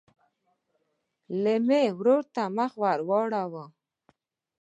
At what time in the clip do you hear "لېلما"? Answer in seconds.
1.43-1.81